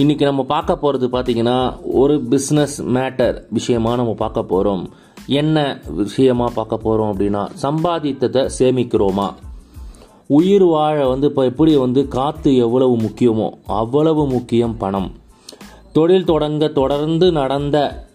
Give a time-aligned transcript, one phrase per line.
[0.00, 1.54] இன்றைக்கி நம்ம பார்க்க போகிறது பார்த்திங்கன்னா
[2.00, 4.82] ஒரு பிஸ்னஸ் மேட்டர் விஷயமாக நம்ம பார்க்க போகிறோம்
[5.26, 5.56] என்ன
[5.86, 9.26] விஷயமாக பார்க்க போகிறோம் அப்படின்னா சம்பாதித்ததை சேமிக்கிறோமா?
[10.26, 15.10] உயிர் வாழ வந்து இப்போ எப்படி வந்து காற்று எவ்வளவு முக்கியமோ அவ்வளவு முக்கியம் பணம்.
[15.92, 18.06] தொழில் தொடங்க தொடர்ந்து நடந்த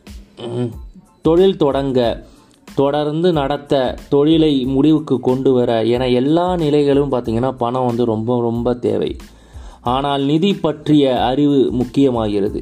[1.22, 2.00] தொழில் தொடங்க
[2.76, 9.16] தொடர்ந்து நடத்த தொழிலை முடிவுக்கு கொண்டு வர என எல்லா நிலைகளும் பார்த்தீங்கன்னா பணம் வந்து ரொம்ப ரொம்ப தேவை.
[9.84, 12.62] ஆனால் நிதி பற்றிய அறிவு முக்கியமாகிறது.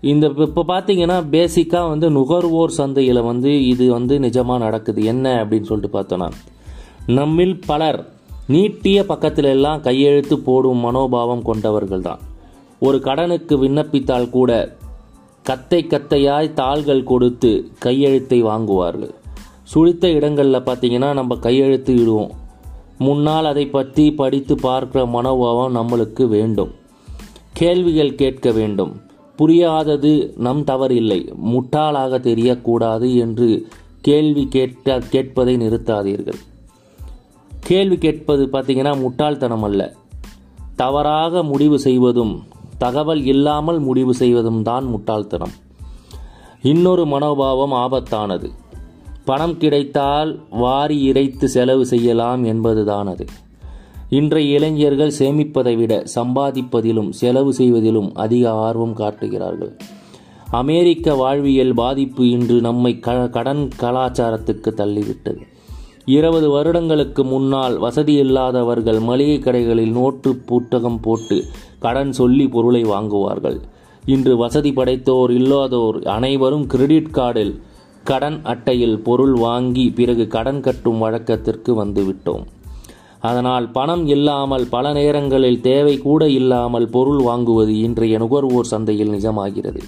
[0.00, 5.04] இந்த இப்போ பார்த்தீங்கன்னா பேசிக்காக வந்து நுகர்வோர் சந்தையில் வந்து இது வந்து நிஜமாக நடக்குது.
[5.04, 6.28] என்ன அப்படின்னு சொல்லிட்டு பார்த்தோன்னா
[7.06, 8.00] நம்மில் பலர்
[8.46, 12.20] நீட்டிய பக்கத்தில் எல்லாம் கையெழுத்து போடும் மனோபாவம் கொண்டவர்கள் தான்
[12.80, 14.78] ஒரு கடனுக்கு விண்ணப்பித்தால் கூட
[15.44, 19.14] கத்தை கத்தையாய் தாள்கள் கொடுத்து கையெழுத்தை வாங்குவார்கள்.
[19.62, 22.32] சுழித்த இடங்களில் பார்த்தீங்கன்னா நம்ம கையெழுத்து இடுவோம்.
[23.02, 26.72] முன்னால் அதை பற்றி படித்து பார்க்கிற மனோபாவம் நம்மளுக்கு வேண்டும்.
[27.52, 28.92] கேள்விகள் கேட்க வேண்டும்.
[29.36, 31.20] புரியாதது நம் தவறில்லை.
[31.52, 33.48] முட்டாளாக தெரியக்கூடாது என்று
[34.00, 36.40] கேள்வி கேட்ட கேட்பதை நிறுத்தாதீர்கள்.
[37.60, 39.82] கேள்வி கேட்பது பார்த்தீங்கன்னா முட்டாள்தனம் அல்ல.
[40.76, 42.42] தவறாக முடிவு செய்வதும்
[42.78, 45.54] தகவல் இல்லாமல் முடிவு செய்வதும் தான் முட்டாள்தனம்.
[46.62, 48.50] இன்னொரு மனோபாவம் ஆபத்தானது.
[49.24, 53.24] பணம் கிடைத்தால் வாரி இறைத்து செலவு செய்யலாம் என்பதுதான் அது.
[54.10, 59.76] இன்றைய இளைஞர்கள் சேமிப்பதை விட சம்பாதிப்பதிலும் செலவு செய்வதிலும் அதிக ஆர்வம் காட்டுகிறார்கள்.
[60.50, 65.40] அமெரிக்க வாழ்வியல் பாதிப்பு இன்று நம்மை க கடன் கலாச்சாரத்துக்கு தள்ளிவிட்டது.
[66.04, 71.44] இருபது வருடங்களுக்கு முன்னால் வசதியில்லாதவர்கள் மளிகை கடைகளில் நோட்டு புத்தகம் போட்டு
[71.78, 73.60] கடன் சொல்லி பொருளை வாங்குவார்கள்.
[74.04, 77.60] இன்று வசதி படைத்தோர் இல்லாதோர் அனைவரும் கிரெடிட் கார்டில்
[78.04, 82.44] கடன் அட்டையில் பொருள் வாங்கி பிறகு கடன் கட்டும் வழக்கத்திற்கு வந்துவிட்டோம்.
[83.20, 89.82] அதனால் பணம் இல்லாமல் பல நேரங்களில் தேவை கூட இல்லாமல் பொருள் வாங்குவது இன்றைய நுகர்வோர் சந்தையில் நிஜமாகிறது.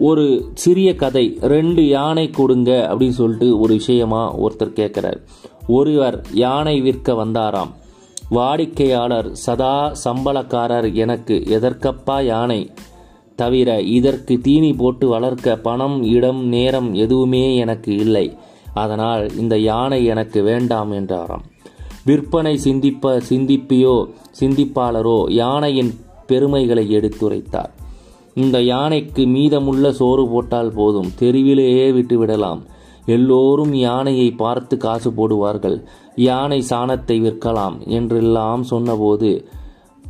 [0.00, 0.24] ஒரு
[0.54, 5.20] சிறிய கதை ரெண்டு யானை கொடுங்க அப்படின்னு சொல்லிட்டு ஒரு விஷயமா ஒருத்தர் கேட்குறார்.
[5.66, 7.72] ஒருவர் யானை விற்க வந்தாராம்.
[8.30, 12.70] வாடிக்கையாளர் சதா சம்பளக்காரர் எனக்கு எதற்கப்பா யானை?
[13.38, 18.26] தவிர இதற்கு தீனி போட்டு வளர்க்க பணம் இடம் நேரம் எதுவுமே எனக்கு இல்லை.
[18.74, 21.44] அதனால் இந்த யானை எனக்கு வேண்டாம் என்றாராம்.
[22.04, 23.96] விற்பனை சிந்திப்ப சிந்திப்பியோ
[24.40, 25.92] சிந்திப்பாளரோ யானையின்
[26.26, 27.72] பெருமைகளை எடுத்துரைத்தார்.
[28.34, 32.62] இந்த யானைக்கு மீதமுள்ள சோறு போட்டால் போதும் தெருவிலேயே விட்டு விடலாம்.
[33.06, 35.76] எல்லோரும் யானையை பார்த்து காசு போடுவார்கள்.
[36.28, 39.30] யானை சாணத்தை விற்கலாம் என்றெல்லாம் சொன்னபோது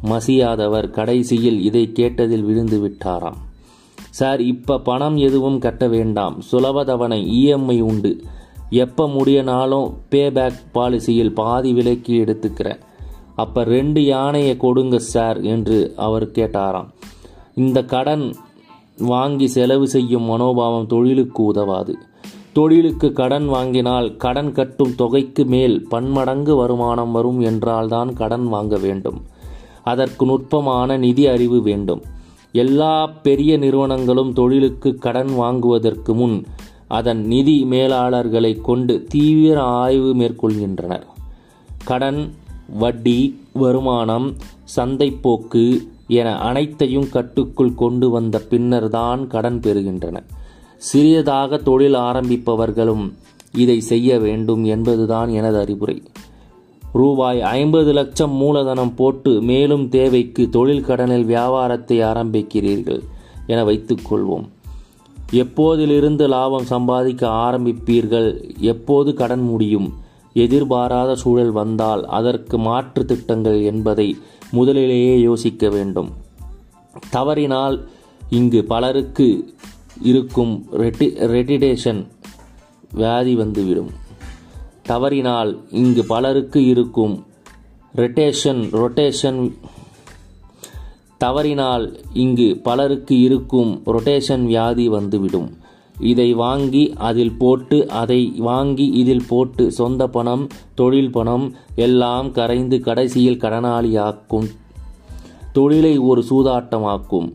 [0.05, 3.41] மசியாதவர் கடைசியில் இதை கேட்டதில் விழுந்து விட்டாராம்.
[4.11, 6.43] சார் இப்ப பணம் எதுவும் கட்ட வேண்டாம்.
[6.53, 8.23] சுலபதவணை இஎம்ஐ உண்டு.
[8.71, 12.81] எப்ப முடியனாலும் பேபேக் பாலிசியில் பாதி விலைக்கு எடுத்துக்கிறேன்.
[13.35, 16.89] அப்ப ரெண்டு யானையை கொடுங்க சார் என்று அவர் கேட்டாராம்.
[17.55, 18.35] இந்த கடன்
[18.99, 21.97] வாங்கி செலவு செய்யும் மனோபாவம் தொழிலுக்கு உதவாது.
[22.53, 29.23] தொழிலுக்கு கடன் வாங்கினால் கடன் கட்டும் தொகைக்கு மேல் பன்மடங்கு வருமானம் வரும் என்றால்தான் கடன் வாங்க வேண்டும்.
[29.85, 32.03] அதற்கு நுட்பமான நிதி அறிவு வேண்டும்.
[32.53, 36.45] எல்லா பெரிய நிறுவனங்களும் தொழிலுக்கு கடன் வாங்குவதற்கு முன்
[36.89, 41.07] அதன் நிதி மேலாளர்களை கொண்டு தீவிர ஆய்வு மேற்கொள்கின்றனர்.
[41.85, 42.21] கடன்
[42.69, 43.19] வட்டி
[43.53, 44.35] வருமானம்
[44.77, 45.65] சந்தைப்போக்கு
[46.09, 50.23] என அனைத்தையும் கட்டுக்குள் கொண்டு வந்த பின்னர்தான் கடன் பெறுகின்றன
[50.77, 53.13] சிறியதாக தொழில் ஆரம்பிப்பவர்களும்
[53.55, 56.03] இதை செய்ய வேண்டும் என்பதுதான் எனது அறிவுரை.
[57.01, 63.01] ரூபாய் ஐம்பது லட்சம் மூலதனம் போட்டு மேலும் தேவைக்கு தொழில் கடனில் வியாபாரத்தை ஆரம்பிக்கிறீர்கள்
[63.47, 64.45] என வைத்துக்கொள்வோம்
[65.33, 68.29] எப்போதிலிருந்து லாபம் சம்பாதிக்க ஆரம்பிப்பீர்கள்?
[68.73, 69.89] எப்போது கடன் முடியும்?
[70.35, 74.17] எதிர்பாராத சூழல் வந்தால் அதற்கு மாற்று திட்டங்கள் என்பதை
[74.51, 76.11] முதலிலேயே யோசிக்க வேண்டும்.
[77.11, 77.77] தவறினால்
[78.31, 79.29] இங்கு பலருக்கு
[80.03, 82.03] இருக்கும் ரெட்டி ரெட்டிடேஷன்
[82.93, 83.91] வியாதி வந்துவிடும்.
[84.87, 87.27] தவறினால் இங்கு பலருக்கு இருக்கும்
[87.97, 89.53] ரொட்டேஷன் ரொட்டேஷன்
[91.19, 95.57] தவறினால் இங்கு பலருக்கு இருக்கும் ரொட்டேஷன் வியாதி வந்துவிடும்.
[96.01, 103.41] இதை வாங்கி அதில் போட்டு அதை வாங்கி இதில் போட்டு சொந்த பணம் தொழில் பணம் எல்லாம் கரைந்து கடைசியில்
[103.41, 104.49] கடனாளியாக்கும்.
[105.53, 107.33] தொழிலை ஒரு சூதாட்டமாக்கும்.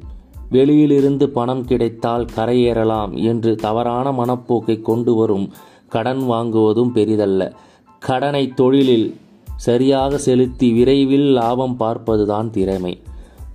[0.49, 5.51] வெளியிலிருந்து பணம் கிடைத்தால் கரையேறலாம் என்று தவறான மனப்போக்கை கொண்டு வரும்.
[5.89, 7.53] கடன் வாங்குவதும் பெரிதல்ல.
[7.99, 9.17] கடனை தொழிலில்
[9.55, 13.01] சரியாக செலுத்தி விரைவில் லாபம் பார்ப்பதுதான் திறமை.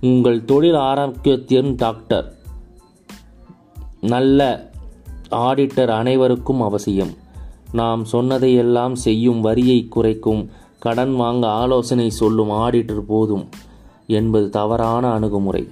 [0.01, 2.33] உங்கள் தொழில் ஆரோக்கியத்தின் டாக்டர்.
[4.01, 4.69] நல்ல
[5.31, 7.13] ஆடிட்டர் அனைவருக்கும் அவசியம்.
[7.71, 10.49] நாம் சொன்னதையெல்லாம் செய்யும் வரியை குறைக்கும்.
[10.79, 13.49] கடன் வாங்க ஆலோசனை சொல்லும் ஆடிட்டர் போதும்
[14.07, 15.67] என்பது தவறான அணுகுமுறை.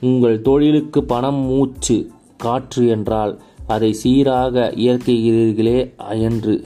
[0.00, 6.64] உங்கள் தொழிலுக்கு பணம் மூச்சு காற்று என்றால் அதை சீராக இயற்கைகிறீர்களே என்று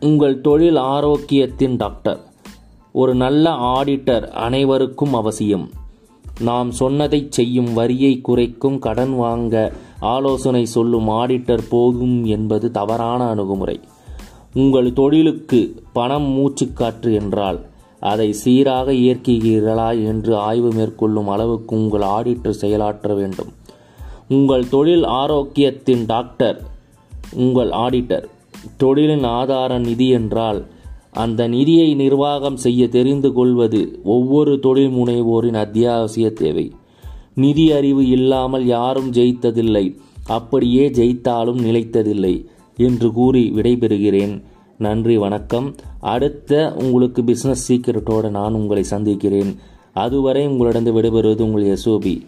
[0.00, 2.20] உங்கள் தொழில் ஆரோக்கியத்தின் டாக்டர்.
[2.92, 5.70] ஒரு நல்ல ஆடிட்டர் அனைவருக்கும் அவசியம்.
[6.40, 13.80] நாம் சொன்னதைச் செய்யும் வரியை குறைக்கும் கடன் வாங்க ஆலோசனை சொல்லும் ஆடிட்டர் போதும் என்பது தவறான அணுகுமுறை.
[14.54, 17.70] உங்கள் தொழிலுக்கு பணம் மூச்சுக்காற்று என்றால்
[18.02, 23.50] அதை சீராக இயற்கிறீர்களா என்று ஆய்வு மேற்கொள்ளும் அளவுக்கு உங்கள் ஆடிட்டர் செயலாற்ற வேண்டும்.
[24.28, 26.58] உங்கள் தொழில் ஆரோக்கியத்தின் டாக்டர்
[27.34, 28.26] உங்கள் ஆடிட்டர்
[28.80, 30.60] தொழிலின் ஆதார நிதி என்றால்
[31.12, 36.66] அந்த நிதியை நிர்வாகம் செய்ய தெரிந்து கொள்வது ஒவ்வொரு தொழில் முனைவோரின் அத்தியாவசிய தேவை.
[37.34, 39.86] நிதி அறிவு இல்லாமல் யாரும் ஜெயித்ததில்லை.
[40.26, 42.34] அப்படியே ஜெயித்தாலும் நிலைத்ததில்லை
[42.76, 44.34] என்று கூறி விடைபெறுகிறேன்.
[44.82, 45.74] நன்றி வணக்கம்.
[46.00, 49.56] அடுத்த உங்களுக்கு பிஸ்னஸ் சீக்கிரட்டோடு நான் உங்களை சந்திக்கிறேன்.
[49.94, 52.26] அதுவரை உங்களிடம் விடைபெறுவது உங்கள் எஸ்ஓபி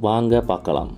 [0.00, 0.90] வாங்க பார்க்கலாம்.